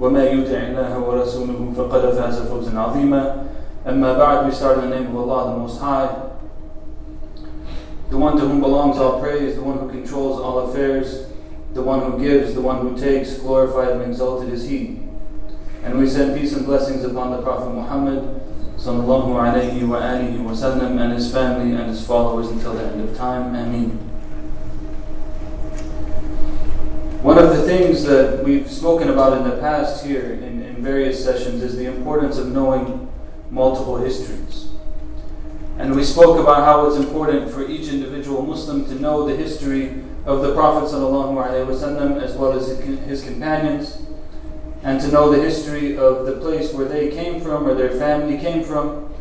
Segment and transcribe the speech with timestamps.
[0.00, 3.44] وما يطع الله ورسوله فقد فاز فوزا عظيما
[3.88, 6.08] أما بعد we start in the name of Allah the Most High
[8.10, 11.26] the one to whom belongs all praise the one who controls all affairs
[11.74, 15.00] the one who gives the one who takes glorified and exalted is He
[15.84, 18.40] and we send peace and blessings upon the Prophet Muhammad
[18.80, 23.06] sallallahu alayhi wa alihi wa sallam and his family and his followers until the end
[23.08, 23.54] of time.
[23.54, 24.03] Ameen.
[27.65, 31.85] Things that we've spoken about in the past here in, in various sessions is the
[31.85, 33.11] importance of knowing
[33.49, 34.69] multiple histories.
[35.77, 40.03] And we spoke about how it's important for each individual Muslim to know the history
[40.25, 44.01] of the Prophet as well as his companions,
[44.83, 48.37] and to know the history of the place where they came from or their family
[48.37, 49.11] came from,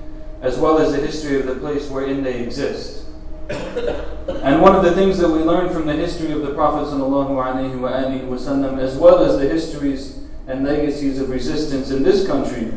[0.43, 3.04] as well as the history of the place wherein they exist.
[3.51, 8.79] And one of the things that we learn from the history of the Prophet ﷺ,
[8.79, 12.73] as well as the histories and legacies of resistance in this country,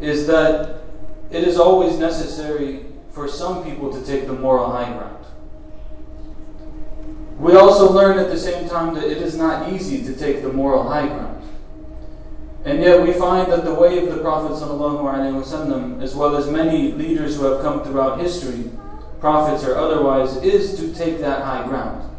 [0.00, 0.82] is that
[1.30, 5.24] it is always necessary for some people to take the moral high ground.
[7.38, 10.52] We also learn at the same time that it is not easy to take the
[10.52, 11.42] moral high ground.
[12.64, 16.92] And yet we find that the way of the Prophet ﷺ, as well as many
[16.92, 18.70] leaders who have come throughout history,
[19.19, 22.09] prophets or otherwise, is to take that high ground.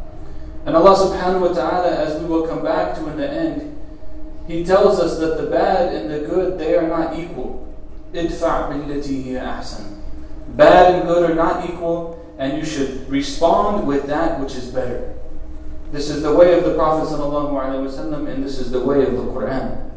[0.65, 3.79] And Allah subhanahu wa ta'ala, as we will come back to in the end,
[4.47, 7.67] He tells us that the bad and the good, they are not equal.
[8.15, 9.99] Idfa' billati hiya ahsan.
[10.55, 15.15] Bad and good are not equal, and you should respond with that which is better.
[15.91, 19.23] This is the way of the Prophet ﷺ, and this is the way of the
[19.29, 19.91] Quran.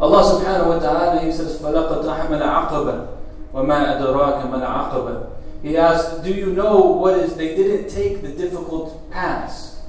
[0.00, 3.06] Allah subhanahu wa ta'ala, He says, فَلَقَدْ رَحْمَ الْعَقَبَةِ
[3.52, 5.33] وَمَا أَدْرَاكَ مَا الْعَقَبَةِ
[5.64, 9.80] He asked, do you know what is, they didn't take the difficult pass.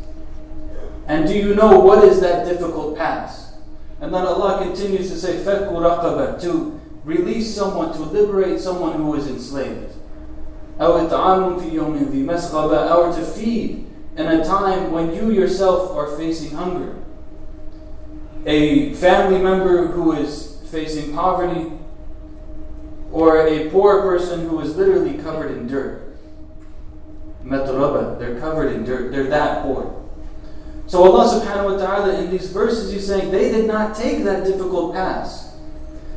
[1.07, 3.53] And do you know what is that difficult pass?
[4.01, 9.15] And then Allah continues to say, فَكُّ رَقَبَةِ To release someone, to liberate someone who
[9.15, 9.93] is enslaved.
[10.79, 15.91] أَوْ إِطْعَامٌ فِي يَوْمٍ ذِي مَسْغَبَةٍ Or to feed in a time when you yourself
[15.91, 16.95] are facing hunger
[18.45, 21.71] a family member who is facing poverty,
[23.16, 26.18] or a poor person who is literally covered in dirt.
[27.42, 30.04] Matraba, they're covered in dirt, they're that poor.
[30.86, 34.44] So Allah subhanahu wa ta'ala in these verses he's saying they did not take that
[34.44, 35.54] difficult path.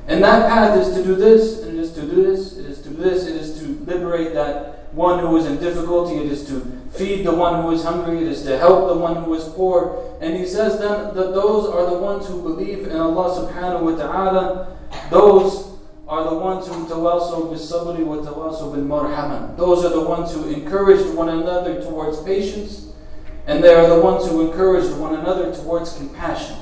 [0.07, 2.81] And that path is to do this, and it is to do this, it is
[2.81, 6.45] to do this, it is to liberate that one who is in difficulty, it is
[6.47, 6.59] to
[6.91, 10.17] feed the one who is hungry, it is to help the one who is poor.
[10.19, 13.95] And he says then that those are the ones who believe in Allah subhanahu wa
[13.95, 14.77] ta'ala.
[15.09, 15.58] Those
[16.08, 19.56] are the ones who tawasaw bis sabri wa tawasaw bil marhama.
[19.56, 22.92] Those are the ones who encouraged one another towards patience,
[23.46, 26.56] and they are the ones who encouraged one another towards compassion.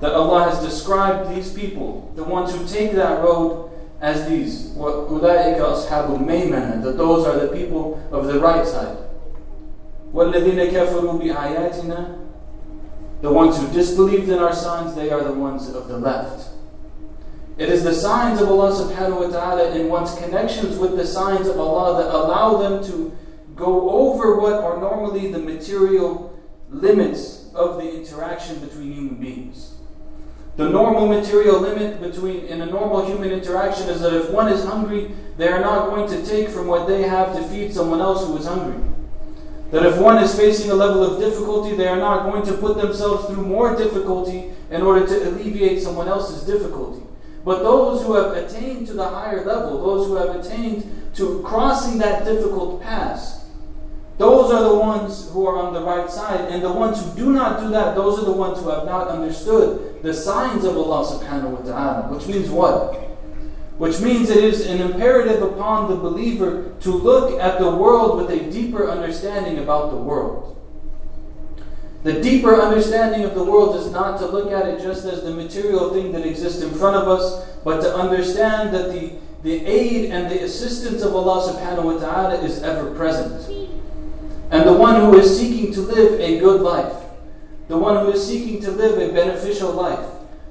[0.00, 3.68] That Allah has described these people, the ones who take that road,
[4.00, 4.70] as these.
[4.76, 8.96] وَأُولَٰئِكَ أَصْحَابُ الْمَيْمَنَةِ That those are the people of the right side.
[10.14, 12.18] وَالَّذِينَ كَفَرُوا بِآيَاتِنَا
[13.22, 16.48] The ones who disbelieved in our signs, they are the ones of the left.
[17.57, 21.47] It is the signs of Allah subhanahu wa ta'ala and one's connections with the signs
[21.47, 23.15] of Allah that allow them to
[23.55, 26.33] go over what are normally the material
[26.69, 29.75] limits of the interaction between human beings.
[30.55, 34.65] The normal material limit between in a normal human interaction is that if one is
[34.65, 38.25] hungry, they are not going to take from what they have to feed someone else
[38.25, 38.81] who is hungry.
[39.69, 42.77] That if one is facing a level of difficulty, they are not going to put
[42.77, 47.03] themselves through more difficulty in order to alleviate someone else's difficulty.
[47.45, 51.97] But those who have attained to the higher level, those who have attained to crossing
[51.99, 53.45] that difficult pass,
[54.17, 56.51] those are the ones who are on the right side.
[56.51, 59.07] And the ones who do not do that, those are the ones who have not
[59.09, 62.13] understood the signs of Allah subhanahu wa ta'ala.
[62.13, 62.93] Which means what?
[63.77, 68.29] Which means it is an imperative upon the believer to look at the world with
[68.29, 70.62] a deeper understanding about the world.
[72.03, 75.31] The deeper understanding of the world is not to look at it just as the
[75.31, 79.13] material thing that exists in front of us, but to understand that the,
[79.43, 83.47] the aid and the assistance of Allah subhanahu wa ta'ala is ever present.
[84.51, 86.93] And the one who is seeking to live a good life,
[87.69, 90.05] the one who is seeking to live a beneficial life,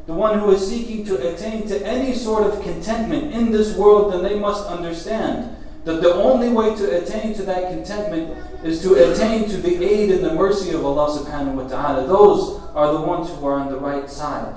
[0.07, 4.15] the one who is seeking to attain to any sort of contentment in this world,
[4.15, 5.55] then they must understand
[5.85, 10.11] that the only way to attain to that contentment is to attain to the aid
[10.11, 12.07] and the mercy of Allah subhanahu wa ta'ala.
[12.07, 14.55] Those are the ones who are on the right side.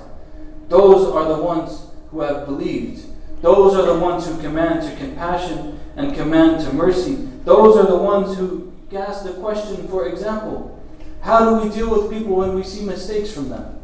[0.69, 3.06] Those are the ones who have believed.
[3.42, 7.28] Those are the ones who command to compassion and command to mercy.
[7.44, 10.80] Those are the ones who ask the question, for example,
[11.21, 13.80] how do we deal with people when we see mistakes from them?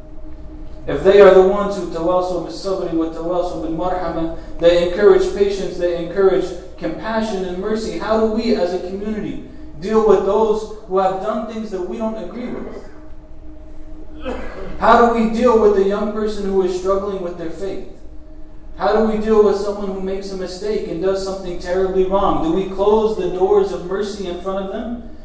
[0.88, 5.36] If they are the ones who tawasaw bil sabri wa tawasaw bil marhama, they encourage
[5.36, 6.46] patience, they encourage
[6.82, 8.00] compassion and mercy.
[8.00, 9.48] How do we as a community
[9.80, 12.90] deal with those who have done things that we don't agree with?
[14.80, 17.88] How do we deal with a young person who is struggling with their faith?
[18.78, 22.44] How do we deal with someone who makes a mistake and does something terribly wrong?
[22.44, 25.16] Do we close the doors of mercy in front of them?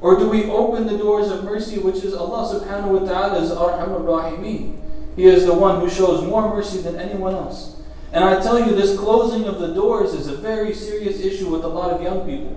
[0.00, 4.02] Or do we open the doors of mercy, which is Allah subhanahu wa ta'ala's Arhamur
[4.02, 4.80] Rahimeen?
[5.16, 7.77] He is the one who shows more mercy than anyone else.
[8.12, 11.64] And I tell you, this closing of the doors is a very serious issue with
[11.64, 12.56] a lot of young people.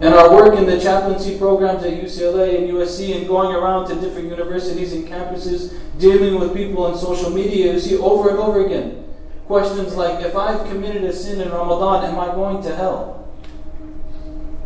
[0.00, 3.94] And our work in the chaplaincy programs at UCLA and USC and going around to
[4.00, 8.64] different universities and campuses, dealing with people on social media, you see over and over
[8.64, 9.04] again
[9.46, 13.28] questions like If I've committed a sin in Ramadan, am I going to hell?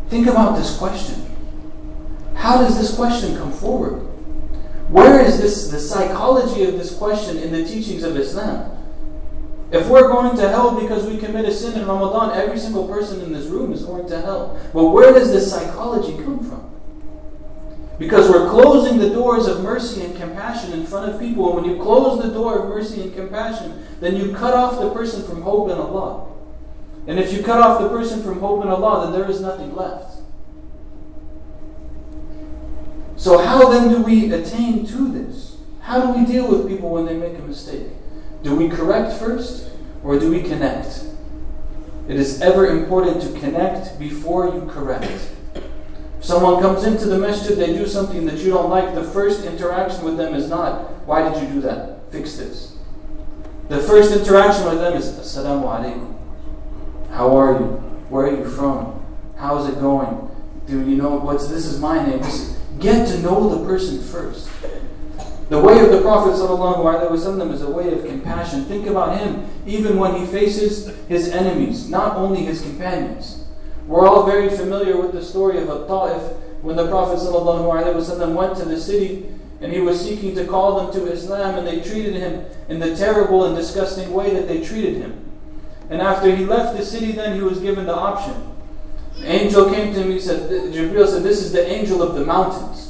[0.07, 1.25] Think about this question.
[2.33, 3.99] How does this question come forward?
[4.89, 8.78] Where is this the psychology of this question in the teachings of Islam?
[9.71, 13.21] If we're going to hell because we commit a sin in Ramadan, every single person
[13.21, 14.59] in this room is going to hell.
[14.73, 16.69] But where does this psychology come from?
[17.99, 21.47] Because we're closing the doors of mercy and compassion in front of people.
[21.47, 24.89] And when you close the door of mercy and compassion, then you cut off the
[24.91, 26.27] person from hope in Allah.
[27.05, 29.75] And if you cut off the person from hope in Allah, then there is nothing
[29.75, 30.17] left.
[33.17, 35.57] So, how then do we attain to this?
[35.81, 37.87] How do we deal with people when they make a mistake?
[38.43, 39.71] Do we correct first
[40.03, 41.03] or do we connect?
[42.07, 45.29] It is ever important to connect before you correct.
[46.17, 49.45] If someone comes into the masjid, they do something that you don't like, the first
[49.45, 52.11] interaction with them is not, Why did you do that?
[52.11, 52.75] Fix this.
[53.67, 56.15] The first interaction with them is, Assalamu alaikum.
[57.11, 57.65] How are you?
[58.09, 59.05] Where are you from?
[59.37, 60.29] How's it going?
[60.67, 62.21] Do you know what's this is my name?
[62.79, 64.49] Get to know the person first.
[65.49, 68.65] The way of the Prophet ﷺ is a way of compassion.
[68.65, 73.45] Think about him, even when he faces his enemies, not only his companions.
[73.87, 76.21] We're all very familiar with the story of At-Ta'if
[76.61, 79.25] when the Prophet ﷺ went to the city
[79.61, 82.95] and he was seeking to call them to Islam and they treated him in the
[82.95, 85.25] terrible and disgusting way that they treated him.
[85.89, 88.35] And after he left the city, then he was given the option
[89.17, 92.23] The angel came to him, he said, Jibreel said, This is the angel of the
[92.23, 92.88] mountains.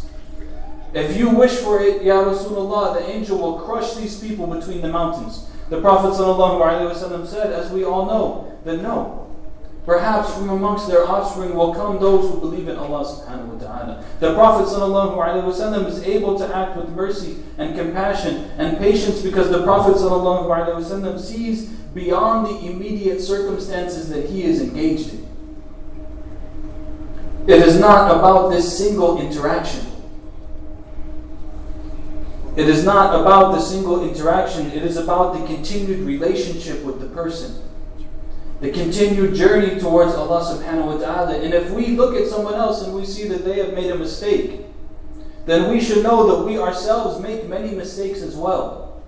[0.94, 4.88] If you wish for it, Ya Rasulullah, the angel will crush these people between the
[4.88, 5.50] mountains.
[5.68, 9.24] The Prophet ﷺ said, as we all know, that no.
[9.86, 14.04] Perhaps from amongst their offspring will come those who believe in Allah subhanahu wa ta'ala.
[14.20, 19.62] The Prophet ﷺ is able to act with mercy and compassion and patience because the
[19.62, 25.24] Prophet ﷺ sees beyond the immediate circumstances that he is engaged in.
[27.46, 29.84] It is not about this single interaction.
[32.59, 37.07] It is not about the single interaction, it is about the continued relationship with the
[37.07, 37.55] person.
[38.59, 41.39] The continued journey towards Allah subhanahu wa ta'ala.
[41.39, 43.95] And if we look at someone else and we see that they have made a
[43.95, 44.65] mistake,
[45.45, 49.01] then we should know that we ourselves make many mistakes as well.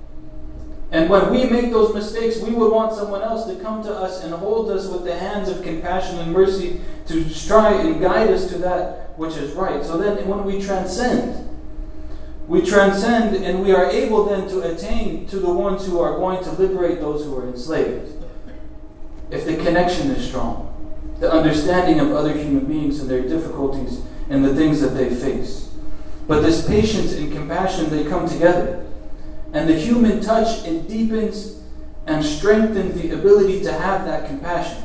[0.91, 4.23] And when we make those mistakes, we would want someone else to come to us
[4.23, 8.47] and hold us with the hands of compassion and mercy to try and guide us
[8.47, 9.83] to that which is right.
[9.83, 11.50] So then, when we transcend,
[12.47, 16.43] we transcend and we are able then to attain to the ones who are going
[16.43, 18.23] to liberate those who are enslaved.
[19.29, 20.67] If the connection is strong,
[21.19, 25.71] the understanding of other human beings and their difficulties and the things that they face.
[26.27, 28.85] But this patience and compassion, they come together.
[29.53, 31.61] And the human touch, it deepens
[32.07, 34.83] and strengthens the ability to have that compassion.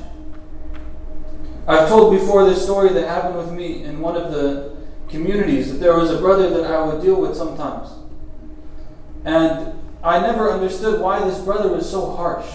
[1.66, 4.76] I've told before this story that happened with me in one of the
[5.08, 7.90] communities that there was a brother that I would deal with sometimes.
[9.24, 12.46] And I never understood why this brother was so harsh.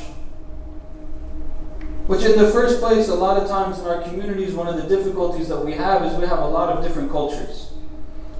[2.07, 4.95] Which, in the first place, a lot of times in our communities, one of the
[4.95, 7.71] difficulties that we have is we have a lot of different cultures.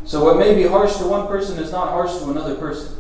[0.04, 2.98] So, what may be harsh to one person is not harsh to another person.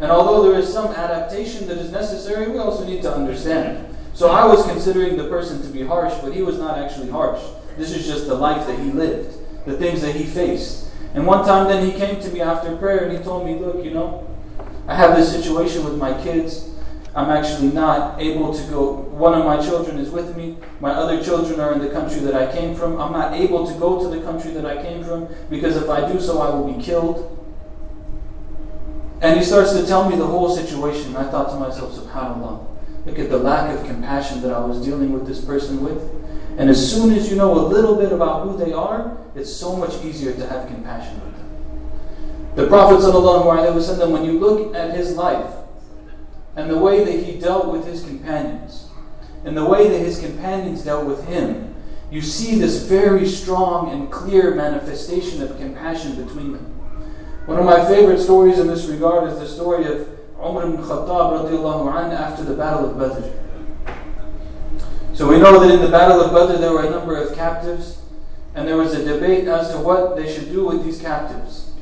[0.00, 3.94] And although there is some adaptation that is necessary, we also need to understand it.
[4.14, 7.40] So I was considering the person to be harsh, but he was not actually harsh.
[7.78, 10.88] This is just the life that he lived, the things that he faced.
[11.14, 13.84] And one time then he came to me after prayer and he told me, Look,
[13.84, 14.26] you know,
[14.88, 16.68] I have this situation with my kids.
[17.14, 18.92] I'm actually not able to go.
[18.92, 20.56] One of my children is with me.
[20.80, 22.98] My other children are in the country that I came from.
[22.98, 26.10] I'm not able to go to the country that I came from because if I
[26.10, 27.38] do so, I will be killed.
[29.20, 31.08] And he starts to tell me the whole situation.
[31.08, 32.66] And I thought to myself, subhanAllah,
[33.04, 36.21] look at the lack of compassion that I was dealing with this person with.
[36.58, 39.74] And as soon as you know a little bit about who they are, it's so
[39.76, 41.42] much easier to have compassion with them.
[42.56, 45.54] The Prophet, ﷺ, when you look at his life
[46.54, 48.90] and the way that he dealt with his companions,
[49.44, 51.74] and the way that his companions dealt with him,
[52.10, 56.66] you see this very strong and clear manifestation of compassion between them.
[57.46, 60.06] One of my favorite stories in this regard is the story of
[60.38, 63.41] Umar ibn Khattab after the Battle of Badr.
[65.14, 68.00] So we know that in the Battle of Badr there were a number of captives,
[68.54, 71.72] and there was a debate as to what they should do with these captives.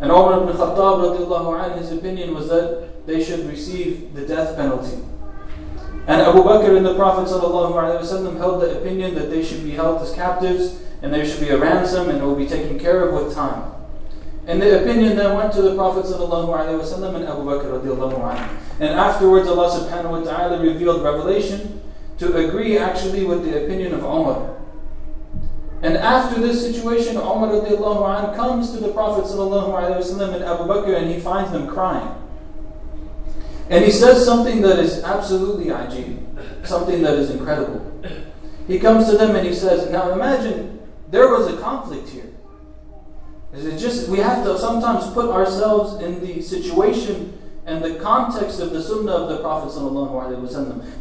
[0.00, 4.98] And Umar ibn Khattab radiallahu his opinion was that they should receive the death penalty.
[6.06, 10.00] And Abu Bakr and the Prophet ﷺ held the opinion that they should be held
[10.02, 13.14] as captives and there should be a ransom and it will be taken care of
[13.14, 13.72] with time.
[14.46, 18.48] And the opinion then went to the Prophet ﷺ and Abu Bakr
[18.80, 21.82] And afterwards Allah subhanahu wa ta'ala revealed revelation
[22.18, 24.56] to agree actually with the opinion of Umar.
[25.82, 31.52] And after this situation, Umar comes to the Prophet and Abu Bakr and he finds
[31.52, 32.10] them crying.
[33.68, 37.82] And he says something that is absolutely ajib, something that is incredible.
[38.66, 40.80] He comes to them and he says, Now imagine
[41.10, 42.32] there was a conflict here.
[43.52, 47.35] It's just we have to sometimes put ourselves in the situation
[47.66, 49.72] and the context of the sunnah of the Prophet.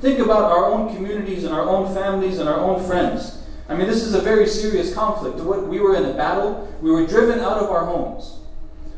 [0.01, 3.43] Think about our own communities and our own families and our own friends.
[3.69, 5.37] I mean, this is a very serious conflict.
[5.39, 8.37] We were in a battle, we were driven out of our homes.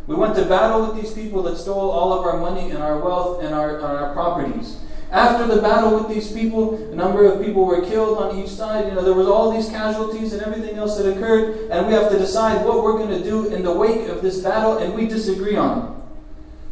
[0.08, 3.00] We went to battle with these people that stole all of our money and our
[3.00, 4.78] wealth and our, our properties.
[5.12, 8.88] After the battle with these people, a number of people were killed on each side.
[8.88, 12.10] You know, there was all these casualties and everything else that occurred, and we have
[12.12, 15.08] to decide what we're going to do in the wake of this battle, and we
[15.08, 16.07] disagree on it.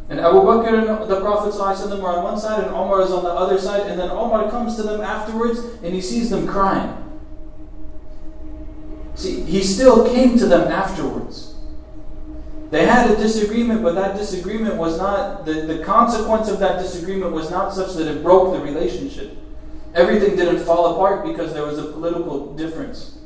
[0.08, 3.30] And Abu Bakr and the Prophet were on one side, and Omar is on the
[3.30, 7.02] other side, and then Omar comes to them afterwards, and he sees them crying.
[9.16, 11.54] See, he still came to them afterwards.
[12.70, 17.32] They had a disagreement, but that disagreement was not, the, the consequence of that disagreement
[17.32, 19.36] was not such that it broke the relationship.
[19.94, 23.18] Everything didn't fall apart because there was a political difference.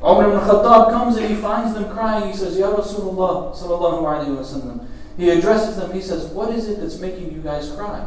[0.00, 2.30] Umar ibn Khattab comes and he finds them crying.
[2.30, 4.87] He says, Ya Rasulullah, sallallahu alayhi wa sallam.
[5.18, 5.92] He addresses them.
[5.92, 8.06] He says, What is it that's making you guys cry?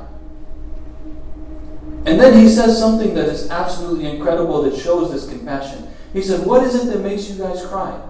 [2.05, 5.89] And then he says something that is absolutely incredible that shows this compassion.
[6.13, 8.01] He said, What is it that makes you guys cry?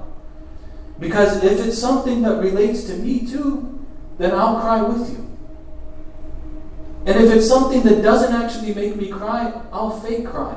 [1.00, 3.84] Because if it's something that relates to me too,
[4.20, 5.28] then I'll cry with you.
[7.08, 10.56] And if it's something that doesn't actually make me cry, I'll fake cry.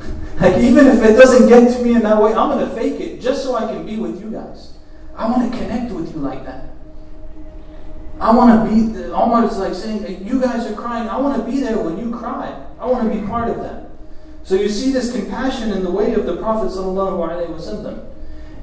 [0.40, 3.00] like, even if it doesn't get to me in that way, I'm going to fake
[3.00, 4.72] it just so I can be with you guys.
[5.20, 6.70] I want to connect with you like that.
[8.18, 11.10] I want to be, almost like saying, you guys are crying.
[11.10, 12.58] I want to be there when you cry.
[12.78, 13.90] I want to be part of that.
[14.44, 16.74] So you see this compassion in the way of the Prophet.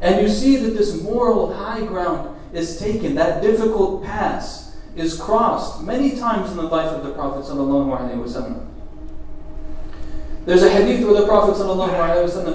[0.02, 5.84] And you see that this moral high ground is taken, that difficult pass is crossed
[5.84, 7.46] many times in the life of the Prophet
[10.46, 11.56] There's a hadith where the Prophet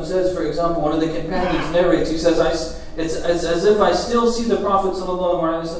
[0.04, 3.92] says, for example, one of the companions narrates, he says, it's, it's as if I
[3.92, 4.96] still see the Prophet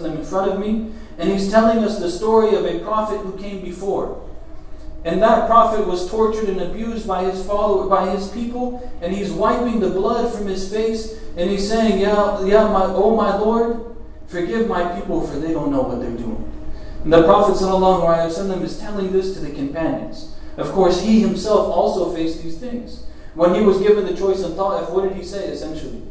[0.05, 3.63] in front of me, and he's telling us the story of a prophet who came
[3.63, 4.29] before.
[5.05, 9.33] And that prophet was tortured and abused by his follower, by his people, and he's
[9.33, 13.97] wiping the blood from his face, and he's saying, "Yeah, yeah, my, oh my Lord,
[14.29, 16.49] forgive my people, for they don't know what they're doing."
[17.03, 20.37] And the Prophet ﷺ is telling this to the companions.
[20.57, 23.05] Of course, he himself also faced these things.
[23.35, 26.03] When he was given the choice in Ta'if, what did he say essentially?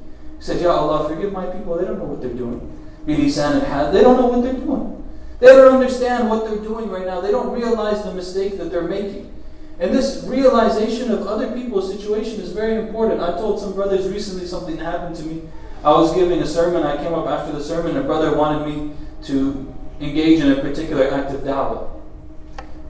[0.42, 2.68] He said, Ya Allah, forgive my people, they don't know what they're doing.
[3.06, 5.08] They don't know what they're doing.
[5.40, 7.22] They don't understand what they're doing right now.
[7.22, 9.32] They don't realize the mistake that they're making.
[9.80, 13.22] And this realization of other people's situation is very important.
[13.22, 15.44] I told some brothers recently something happened to me.
[15.84, 16.82] I was giving a sermon.
[16.82, 17.96] I came up after the sermon.
[17.98, 18.96] A brother wanted me
[19.26, 21.88] to engage in a particular act of da'wah.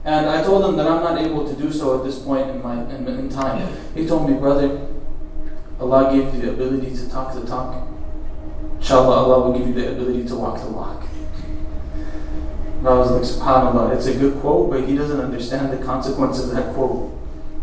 [0.06, 2.62] And I told him that I'm not able to do so at this point in
[2.62, 3.70] my in, in time.
[3.94, 4.88] He told me, brother,
[5.82, 7.88] Allah gave you the ability to talk the talk.
[8.76, 11.02] Inshallah, Allah will give you the ability to walk the walk.
[12.78, 16.38] And I was like, subhanAllah, it's a good quote, but he doesn't understand the consequence
[16.38, 17.12] of that quote.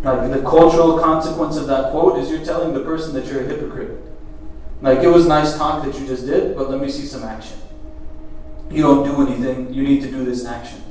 [0.02, 3.46] Like, the cultural consequence of that quote is you're telling the person that you're a
[3.46, 4.02] hypocrite.
[4.82, 7.58] Like, it was nice talk that you just did, but let me see some action.
[8.70, 10.84] you don't do anything, you need to do this action.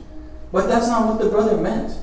[0.50, 1.96] But that's not what the brother meant.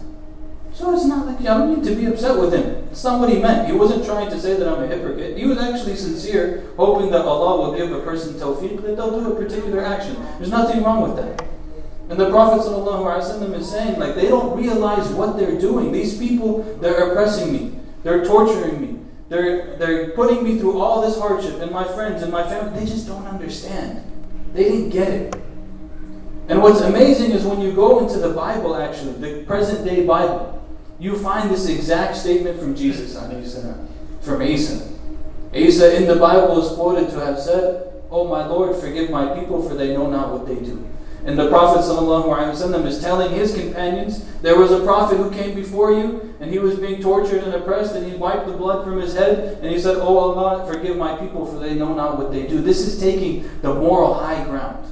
[0.76, 2.86] So it's not like I don't need to be upset with him.
[2.92, 3.66] It's not what he meant.
[3.66, 5.38] He wasn't trying to say that I'm a hypocrite.
[5.38, 9.32] He was actually sincere, hoping that Allah will give a person tawfiq that they'll do
[9.32, 10.18] a particular action.
[10.38, 11.48] There's nothing wrong with that.
[12.10, 15.94] And the Prophet ﷺ is saying, like, they don't realize what they're doing.
[15.94, 17.80] These people, they're oppressing me.
[18.04, 19.00] They're torturing me.
[19.30, 21.62] They're, they're putting me through all this hardship.
[21.62, 24.04] And my friends and my family, they just don't understand.
[24.54, 25.36] They didn't get it.
[26.50, 30.52] And what's amazing is when you go into the Bible, actually, the present day Bible,
[31.00, 33.14] you find this exact statement from Jesus,
[34.22, 34.90] from Asa.
[35.54, 39.68] Asa in the Bible is quoted to have said, Oh my Lord, forgive my people,
[39.68, 40.88] for they know not what they do.
[41.26, 45.92] And the Prophet ﷺ is telling his companions, there was a prophet who came before
[45.92, 49.16] you, and he was being tortured and oppressed, and he wiped the blood from his
[49.16, 52.46] head, and he said, Oh Allah, forgive my people, for they know not what they
[52.46, 52.62] do.
[52.62, 54.86] This is taking the moral high ground.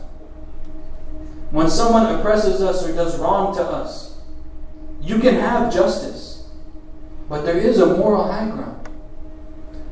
[1.51, 4.12] When someone oppresses us or does wrong to us,
[5.03, 6.47] you can have justice,
[7.27, 8.87] but there is a moral high ground.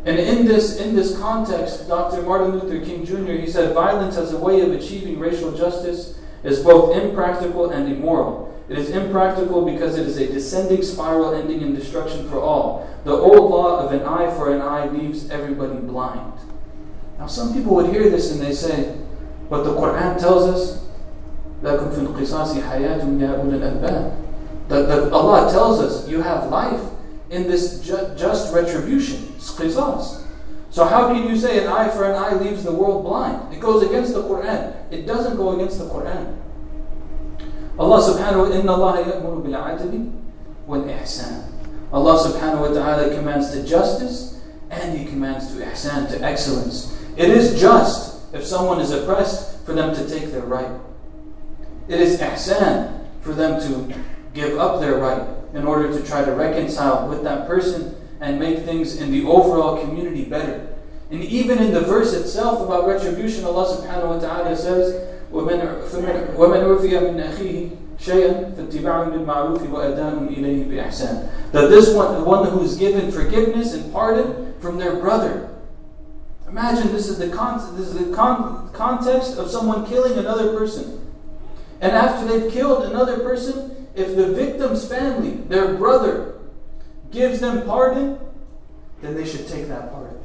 [0.06, 2.24] And in this, in this context, Dr.
[2.24, 6.64] Martin Luther King Jr., he said, violence as a way of achieving racial justice is
[6.64, 8.48] both impractical and immoral.
[8.68, 12.90] It is impractical because it is a descending spiral ending in destruction for all.
[13.04, 16.34] The old law of an eye for an eye leaves everybody blind.
[17.20, 18.98] Now, some people would hear this and they say,
[19.50, 20.82] but the Quran tells us,
[24.72, 26.82] that, that Allah tells us you have life
[27.30, 29.36] in this ju- just retribution.
[29.38, 30.24] Qisas.
[30.70, 33.54] So how can you say an eye for an eye leaves the world blind?
[33.54, 34.74] It goes against the Quran.
[34.90, 36.38] It doesn't go against the Quran.
[37.78, 39.02] Allah subhanahu wa ta'ala.
[41.92, 46.96] Allah subhanahu wa ta'ala commands to justice and He commands to ihsan, to excellence.
[47.18, 50.72] It is just if someone is oppressed for them to take their right.
[51.90, 53.94] It is ihsan for them to
[54.35, 55.23] give up their right
[55.55, 59.81] in order to try to reconcile with that person and make things in the overall
[59.81, 60.75] community better.
[61.11, 66.91] And even in the verse itself about retribution, Allah subhanahu wa ta'ala says, وَمَنْ عُرْفِيَ
[66.91, 72.77] مِنْ أَخِيهِ شَيْئًا فَاتِّبَعٌ بِالْمَعْرُوفِ وَأَدَاءٌ إِلَيْهِ بِإِحْسَانٍ That this one, the one who is
[72.77, 75.49] given forgiveness and pardon from their brother.
[76.49, 81.03] Imagine this is the, con- this is the con- context of someone killing another person.
[81.81, 86.40] And after they've killed another person, if the victim's family, their brother,
[87.12, 88.20] gives them pardon,
[89.02, 90.18] then they should take that pardon.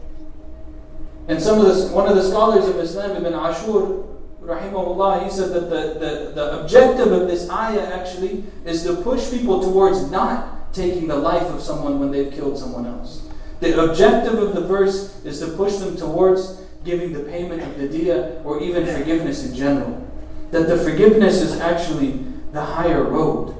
[1.28, 4.04] And some of the, one of the scholars of Islam, Ibn Ashur,
[4.40, 9.30] rahimahullah, he said that the, the, the objective of this ayah actually is to push
[9.30, 13.28] people towards not taking the life of someone when they've killed someone else.
[13.60, 17.88] The objective of the verse is to push them towards giving the payment of the
[17.88, 20.06] diya or even forgiveness in general.
[20.50, 23.55] That the forgiveness is actually the higher road.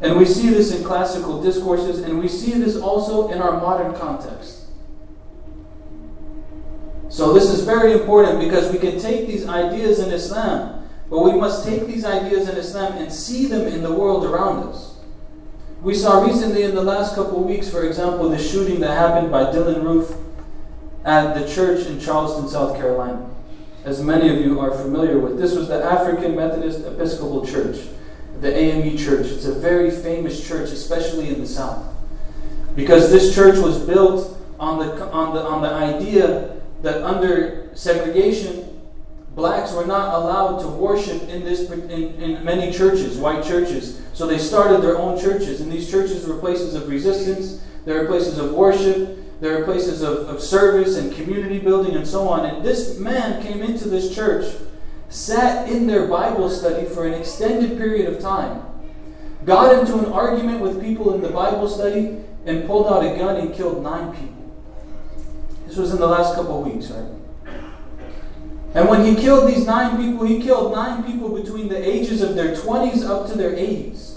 [0.00, 3.94] And we see this in classical discourses, and we see this also in our modern
[3.94, 4.66] context.
[7.10, 11.32] So, this is very important because we can take these ideas in Islam, but we
[11.32, 15.00] must take these ideas in Islam and see them in the world around us.
[15.82, 19.30] We saw recently in the last couple of weeks, for example, the shooting that happened
[19.30, 20.14] by Dylann Roof
[21.04, 23.28] at the church in Charleston, South Carolina.
[23.84, 27.78] As many of you are familiar with, this was the African Methodist Episcopal Church
[28.40, 29.26] the AME Church.
[29.26, 31.84] It's a very famous church, especially in the South,
[32.74, 38.80] because this church was built on the on the on the idea that under segregation,
[39.34, 44.00] blacks were not allowed to worship in this in, in many churches, white churches.
[44.14, 47.62] So they started their own churches, and these churches were places of resistance.
[47.84, 49.18] They were places of worship.
[49.40, 52.44] There are places of, of service and community building and so on.
[52.44, 54.54] And this man came into this church
[55.10, 58.62] sat in their Bible study for an extended period of time,
[59.44, 63.36] got into an argument with people in the Bible study, and pulled out a gun
[63.36, 64.50] and killed nine people.
[65.66, 67.20] This was in the last couple of weeks, right?
[68.74, 72.36] And when he killed these nine people, he killed nine people between the ages of
[72.36, 74.16] their 20s up to their 80s.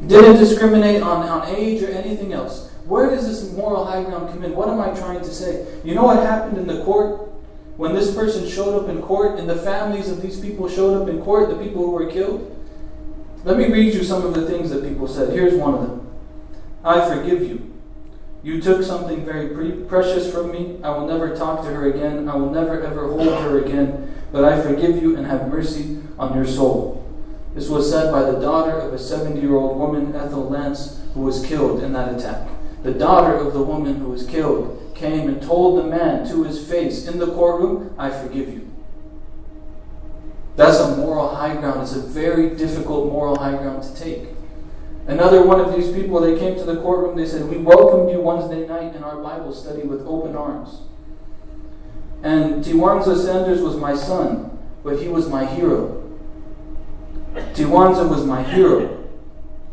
[0.00, 2.70] He didn't discriminate on, on age or anything else.
[2.86, 4.54] Where does this moral high ground come in?
[4.54, 5.66] What am I trying to say?
[5.84, 7.28] You know what happened in the court?
[7.78, 11.08] When this person showed up in court and the families of these people showed up
[11.08, 12.56] in court, the people who were killed,
[13.44, 15.32] let me read you some of the things that people said.
[15.32, 16.10] Here's one of them
[16.82, 17.72] I forgive you.
[18.42, 20.80] You took something very pre- precious from me.
[20.82, 22.28] I will never talk to her again.
[22.28, 24.12] I will never ever hold her again.
[24.32, 27.08] But I forgive you and have mercy on your soul.
[27.54, 31.20] This was said by the daughter of a 70 year old woman, Ethel Lance, who
[31.20, 32.48] was killed in that attack.
[32.82, 36.68] The daughter of the woman who was killed came and told the man to his
[36.68, 38.68] face in the courtroom, I forgive you.
[40.56, 41.82] That's a moral high ground.
[41.82, 44.28] It's a very difficult moral high ground to take.
[45.06, 48.20] Another one of these people, they came to the courtroom, they said, We welcomed you
[48.20, 50.80] Wednesday night in our Bible study with open arms.
[52.22, 56.04] And Tywanza Sanders was my son, but he was my hero.
[57.54, 59.08] Tywanza was my hero.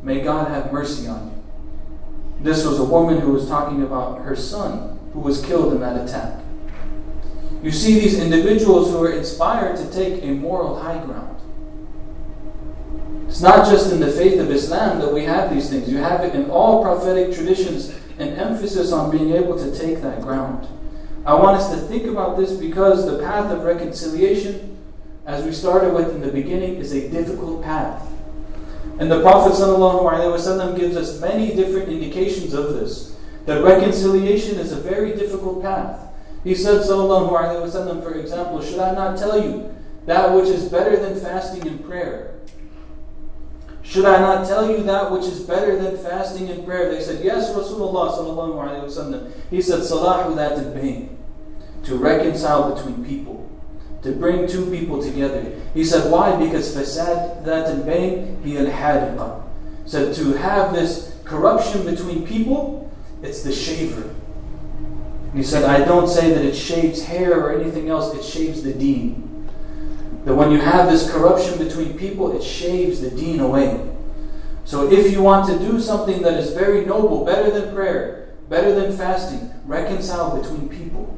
[0.04, 2.44] May God have mercy on you.
[2.44, 6.08] This was a woman who was talking about her son who was killed in that
[6.08, 6.40] attack.
[7.64, 11.40] You see these individuals who are inspired to take a moral high ground.
[13.28, 15.90] It's not just in the faith of Islam that we have these things.
[15.90, 20.22] You have it in all prophetic traditions, an emphasis on being able to take that
[20.22, 20.68] ground.
[21.26, 24.78] I want us to think about this because the path of reconciliation,
[25.26, 28.08] as we started with in the beginning, is a difficult path.
[29.00, 33.15] And the Prophet ﷺ gives us many different indications of this.
[33.46, 36.00] That reconciliation is a very difficult path.
[36.44, 39.74] He said, Sallallahu Alaihi Wasallam, for example, should I not tell you
[40.06, 42.36] that which is better than fasting and prayer?
[43.86, 46.92] Should I not tell you that which is better than fasting and prayer?
[46.92, 49.32] They said, Yes, Rasulullah sallallahu alayhi wasallam.
[49.52, 51.18] He said, Salahu that bain,
[51.84, 53.48] to reconcile between people,
[54.02, 55.54] to bring two people together.
[55.76, 56.36] He said, Why?
[56.36, 59.44] Because fasad that bain, he al hadiqa.
[59.86, 62.85] Said to have this corruption between people,
[63.22, 64.14] it's the shaver.
[65.34, 68.74] He said, I don't say that it shaves hair or anything else, it shaves the
[68.74, 69.50] deen.
[70.24, 73.92] That when you have this corruption between people, it shaves the deen away.
[74.64, 78.74] So if you want to do something that is very noble, better than prayer, better
[78.74, 81.18] than fasting, reconcile between people.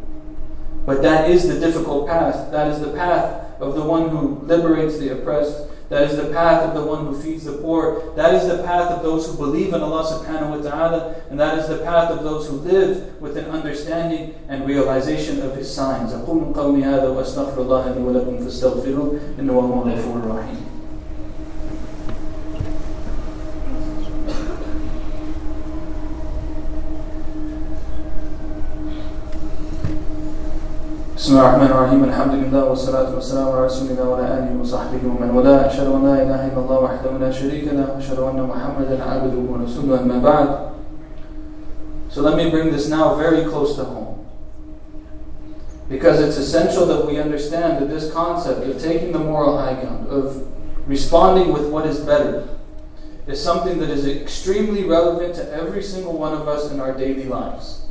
[0.85, 2.51] But that is the difficult path.
[2.51, 6.62] That is the path of the one who liberates the oppressed that is the path
[6.62, 8.14] of the one who feeds the poor.
[8.16, 11.14] That is the path of those who believe in Allah subhanahu wa ta'ala.
[11.30, 15.56] And that is the path of those who live with an understanding and realization of
[15.56, 16.12] His signs.
[16.12, 20.75] أقول قولي هذا وأستغفر الله لي ولكم فاستغفروه إنه هو الغفور الرحيم.
[31.27, 32.03] بسم الله الرحمن الرحيم.
[32.03, 33.67] الحمد لله والصلاة والسلام على
[33.99, 35.67] وعلى آله وصحبه ومن والاه.
[35.67, 37.83] أشهد أن لا إله إلا الله وحده لا شريك له.
[37.83, 40.07] وأشهد أن محمدا عبده ورسوله.
[40.07, 40.71] أما بعد.
[42.09, 44.25] So let me bring this now very close to home.
[45.89, 50.07] Because it's essential that we understand that this concept of taking the moral high ground,
[50.07, 50.47] of
[50.87, 52.47] responding with what is better,
[53.27, 57.25] is something that is extremely relevant to every single one of us in our daily
[57.25, 57.83] lives.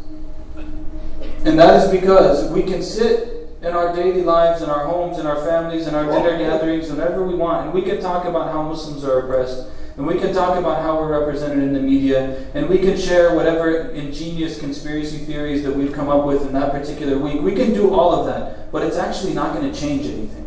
[1.47, 5.27] And that is because we can sit in our daily lives, in our homes, in
[5.27, 8.65] our families, in our dinner gatherings, whenever we want, and we can talk about how
[8.65, 12.69] Muslims are oppressed, and we can talk about how we're represented in the media, and
[12.69, 17.17] we can share whatever ingenious conspiracy theories that we've come up with in that particular
[17.17, 17.41] week.
[17.41, 20.45] We can do all of that, but it's actually not going to change anything.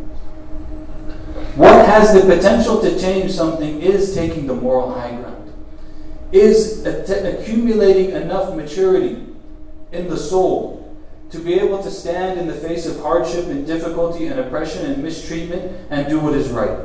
[1.55, 5.53] What has the potential to change something is taking the moral high ground,
[6.33, 9.25] is accumulating enough maturity
[9.93, 10.78] in the soul
[11.31, 15.03] to be able to stand in the face of hardship and difficulty and oppression and
[15.03, 16.79] mistreatment and do what is right.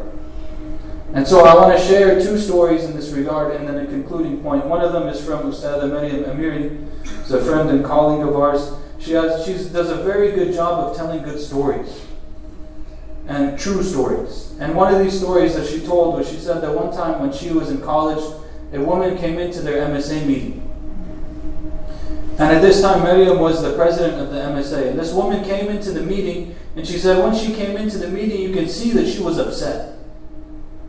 [1.14, 4.42] And so I want to share two stories in this regard and then a concluding
[4.42, 4.66] point.
[4.66, 8.72] One of them is from Ustada Maryam Amiri, who's a friend and colleague of ours.
[8.98, 12.04] She, has, she does a very good job of telling good stories
[13.28, 14.54] and true stories.
[14.60, 17.32] And one of these stories that she told was she said that one time when
[17.32, 18.22] she was in college,
[18.72, 20.63] a woman came into their MSA meeting
[22.38, 24.90] and at this time, Miriam was the president of the MSA.
[24.90, 28.08] And this woman came into the meeting, and she said, when she came into the
[28.08, 29.96] meeting, you can see that she was upset.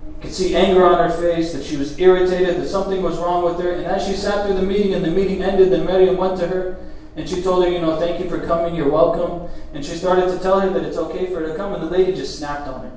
[0.08, 3.46] You could see anger on her face, that she was irritated, that something was wrong
[3.46, 3.72] with her.
[3.72, 6.48] And as she sat through the meeting and the meeting ended, then Miriam went to
[6.48, 6.78] her
[7.16, 9.50] and she told her, you know, thank you for coming, you're welcome.
[9.74, 11.90] And she started to tell her that it's okay for her to come, and the
[11.90, 12.92] lady just snapped on her.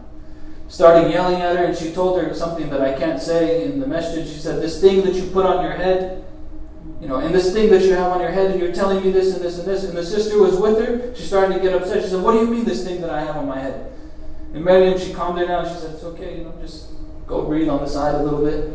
[0.67, 3.87] Started yelling at her, and she told her something that I can't say in the
[3.87, 4.29] message.
[4.29, 6.25] She said, This thing that you put on your head,
[7.01, 9.13] you know, and this thing that you have on your head, and you're telling me
[9.13, 9.85] this and this and this.
[9.85, 11.15] And the sister was with her.
[11.15, 12.03] She started to get upset.
[12.03, 13.93] She said, What do you mean, this thing that I have on my head?
[14.53, 15.69] And Miriam, she calmed her down.
[15.69, 16.91] She said, It's okay, you know, just
[17.27, 18.73] go breathe on the side a little bit.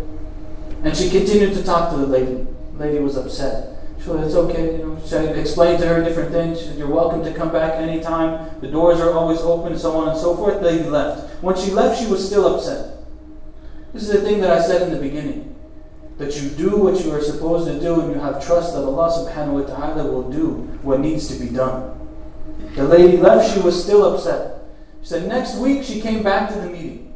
[0.84, 2.48] And she continued to talk to the lady.
[2.74, 3.78] The lady was upset.
[3.98, 5.02] She said, It's okay, you know.
[5.06, 6.62] She explained to her different things.
[6.62, 8.62] She said, You're welcome to come back anytime.
[8.62, 10.62] The doors are always open, so on and so forth.
[10.62, 11.44] The lady left.
[11.44, 13.00] When she left, she was still upset.
[13.92, 15.53] This is the thing that I said in the beginning
[16.18, 19.10] that you do what you are supposed to do and you have trust that Allah
[19.10, 22.00] subhanahu wa ta'ala will do what needs to be done.
[22.76, 24.62] The lady left, she was still upset.
[25.02, 27.16] She said, next week she came back to the meeting.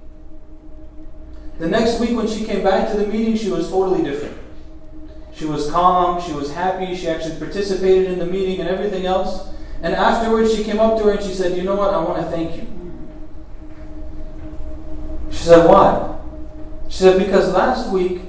[1.60, 4.38] The next week when she came back to the meeting, she was totally different.
[5.34, 9.50] She was calm, she was happy, she actually participated in the meeting and everything else.
[9.82, 11.94] And afterwards she came up to her and she said, You know what?
[11.94, 12.68] I want to thank you.
[15.32, 16.18] She said, Why?
[16.90, 18.22] She said, Because last week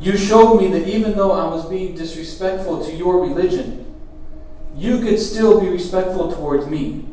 [0.00, 3.84] you showed me that even though I was being disrespectful to your religion,
[4.74, 7.04] you could still be respectful towards me.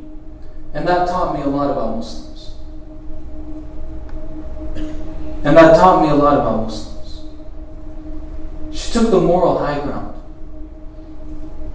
[0.73, 2.55] And that taught me a lot about Muslims.
[5.43, 7.25] And that taught me a lot about Muslims.
[8.71, 10.13] She took the moral high ground.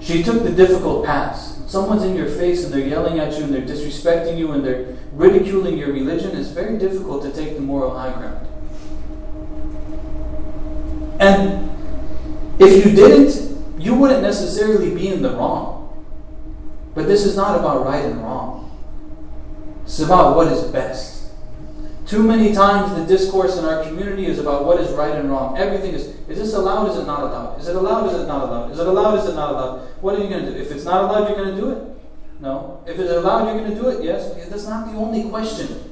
[0.01, 1.37] She took the difficult path.
[1.69, 4.97] Someone's in your face and they're yelling at you and they're disrespecting you and they're
[5.13, 6.37] ridiculing your religion.
[6.37, 8.47] It's very difficult to take the moral high ground.
[11.23, 11.71] And
[12.61, 16.05] if you didn't, you wouldn't necessarily be in the wrong.
[16.97, 18.77] But this is not about right and wrong.
[19.85, 21.31] It's about what is best.
[22.07, 25.57] Too many times the discourse in our community is about what is right and wrong.
[25.57, 27.61] Everything is is this allowed, is it not allowed?
[27.61, 28.73] Is it allowed, is it not allowed?
[28.73, 29.89] Is it allowed, is it not allowed?
[30.01, 30.59] What are you going to do?
[30.59, 31.97] If it's not allowed, you're going to do it?
[32.41, 32.83] No.
[32.87, 34.03] If it's allowed, you're going to do it?
[34.03, 34.35] Yes.
[34.49, 35.92] That's not the only question.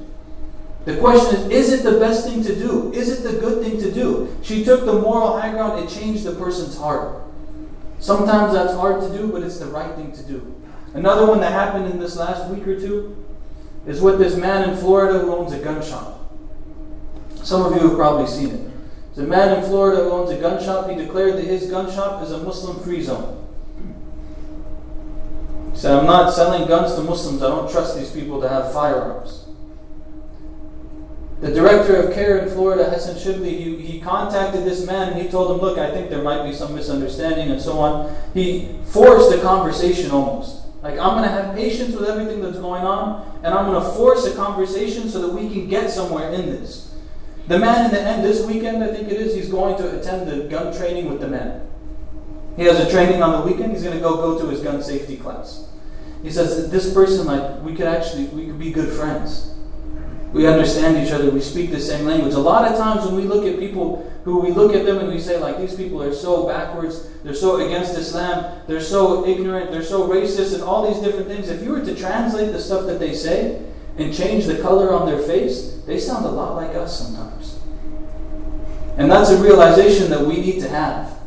[0.85, 2.91] The question is, is it the best thing to do?
[2.93, 4.35] Is it the good thing to do?
[4.41, 7.21] She took the moral high ground, it changed the person's heart.
[7.99, 10.55] Sometimes that's hard to do, but it's the right thing to do.
[10.93, 13.23] Another one that happened in this last week or two
[13.85, 16.31] is with this man in Florida who owns a gun shop.
[17.35, 18.71] Some of you have probably seen it.
[19.17, 20.89] A man in Florida who owns a gun shop.
[20.89, 23.37] He declared that his gun shop is a Muslim free zone.
[25.73, 27.43] He said, I'm not selling guns to Muslims.
[27.43, 29.40] I don't trust these people to have firearms.
[31.41, 35.27] The director of CAIR in Florida, Hassan Shibli, he, he contacted this man and he
[35.27, 38.15] told him, Look, I think there might be some misunderstanding and so on.
[38.35, 40.67] He forced a conversation almost.
[40.83, 43.89] Like, I'm going to have patience with everything that's going on, and I'm going to
[43.91, 46.93] force a conversation so that we can get somewhere in this.
[47.47, 50.29] The man in the end, this weekend, I think it is, he's going to attend
[50.29, 51.67] the gun training with the men.
[52.55, 54.81] He has a training on the weekend, he's going to go go to his gun
[54.81, 55.69] safety class.
[56.23, 59.55] He says, This person, like, we could actually, we could be good friends.
[60.33, 61.29] We understand each other.
[61.29, 62.33] We speak the same language.
[62.33, 65.09] A lot of times when we look at people who we look at them and
[65.09, 69.71] we say, like, these people are so backwards, they're so against Islam, they're so ignorant,
[69.71, 71.49] they're so racist, and all these different things.
[71.49, 73.61] If you were to translate the stuff that they say
[73.97, 77.59] and change the color on their face, they sound a lot like us sometimes.
[78.97, 81.17] And that's a realization that we need to have.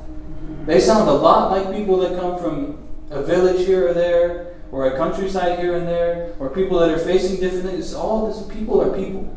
[0.65, 2.79] They sound a lot like people that come from
[3.11, 6.99] a village here or there, or a countryside here and there, or people that are
[6.99, 7.95] facing different things.
[7.95, 9.37] All these people are people.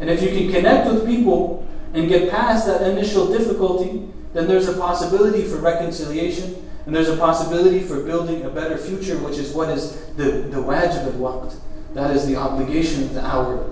[0.00, 4.68] And if you can connect with people and get past that initial difficulty, then there's
[4.68, 9.52] a possibility for reconciliation, and there's a possibility for building a better future, which is
[9.52, 11.54] what is the, the wajib al-waqt.
[11.94, 13.70] That is the obligation of the hour.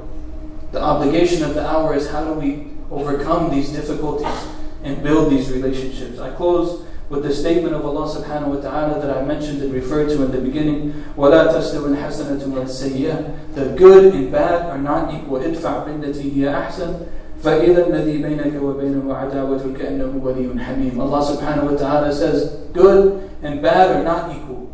[0.73, 4.47] The obligation of the hour is how do we overcome these difficulties
[4.83, 6.19] and build these relationships.
[6.19, 10.10] I close with the statement of Allah subhanahu wa ta'ala that I mentioned and referred
[10.10, 15.38] to in the beginning, وَلَا تَسْتَوِ الْحَسَنَةُ وَالسَّيِّئَةُ The good and bad are not equal.
[15.42, 17.06] ادفع بالتي هي أحسن
[17.44, 23.62] فإذا الذي بينك وبينه عداوة كأنه ولي حميم Allah subhanahu wa ta'ala says, good and
[23.62, 24.74] bad are not equal.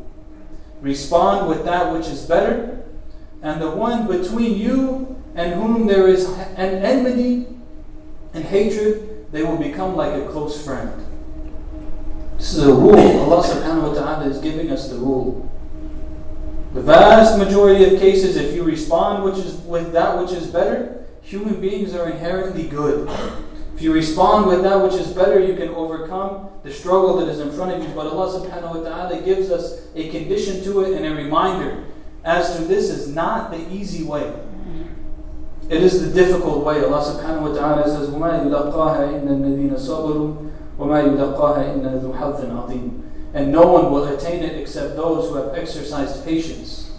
[0.82, 2.80] Respond with that which is better,
[3.44, 7.48] and the one between you and whom there is an enmity
[8.34, 10.92] and hatred, they will become like a close friend.
[12.38, 12.98] This is a rule.
[12.98, 15.50] Allah subhanahu wa ta'ala is giving us the rule.
[16.74, 21.06] The vast majority of cases, if you respond which is, with that which is better,
[21.22, 23.10] human beings are inherently good.
[23.76, 27.40] If you respond with that which is better, you can overcome the struggle that is
[27.40, 27.94] in front of you.
[27.94, 31.86] But Allah subhanahu wa ta'ala gives us a condition to it and a reminder
[32.24, 34.34] as to this is not the easy way.
[35.70, 36.84] It is the difficult way.
[36.84, 42.44] Allah subhanahu wa ta'ala says, وَمَا يُلَقَّاهَا إِنَّ الَّذِينَ صَبَرُوا وَمَا يُلَقَّاهَا إِنَّ ذُو حَظٍ
[42.46, 43.02] عَظِيمٍ
[43.34, 46.92] And no one will attain it except those who have exercised patience.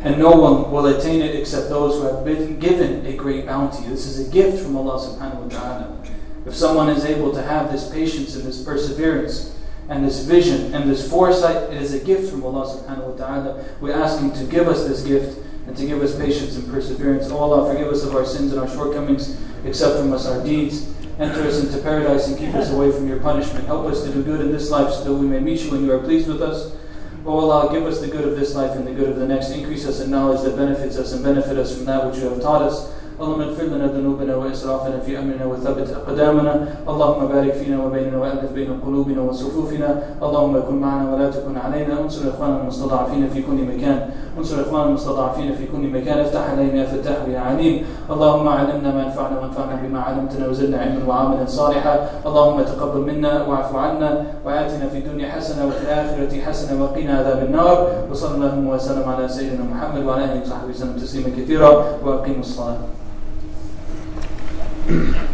[0.00, 3.86] And no one will attain it except those who have been given a great bounty.
[3.86, 6.02] This is a gift from Allah subhanahu wa ta'ala.
[6.44, 9.56] If someone is able to have this patience and this perseverance
[9.88, 13.64] and this vision and this foresight, it is a gift from Allah subhanahu wa ta'ala.
[13.80, 17.30] We ask Him to give us this gift and to give us patience and perseverance.
[17.30, 20.92] Oh Allah, forgive us of our sins and our shortcomings, accept from us our deeds.
[21.19, 23.65] Enter us into paradise and keep us away from your punishment.
[23.65, 25.83] Help us to do good in this life so that we may meet you when
[25.83, 26.75] you are pleased with us.
[27.25, 29.49] O Allah, give us the good of this life and the good of the next.
[29.49, 32.39] Increase us in knowledge that benefits us and benefit us from that which you have
[32.39, 32.93] taught us.
[33.17, 36.67] اللهم اغفر لنا ذنوبنا وإسرافنا في أمرنا وثبت أقدامنا.
[36.89, 39.89] اللهم بارك فينا وبيننا وألف بين قلوبنا وصفوفنا.
[40.21, 41.93] اللهم كن معنا ولا تكن علينا.
[42.01, 44.09] انصر إخواننا المستضعفين في كل مكان.
[44.37, 46.17] انصر إخواننا المستضعفين في كل مكان.
[46.19, 47.85] افتح علينا يا فتاح يا عليم.
[48.09, 52.09] اللهم علمنا ما ينفعنا وانفعنا بما علمتنا وزدنا علما وعملا صالحا.
[52.25, 57.87] اللهم تقبل منا واعف عنا وآتنا في الدنيا حسنة وفي الآخرة حسنة وقنا عذاب النار.
[58.11, 61.71] وصلى الله وسلم على سيدنا محمد وعلى آله وصحبه وسلم تسليما كثيرا.
[62.05, 62.77] وأقيموا الصلاة.
[64.87, 65.17] mm